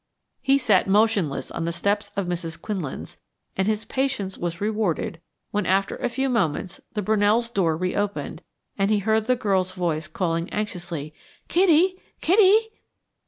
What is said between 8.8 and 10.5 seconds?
he heard the girl's voice calling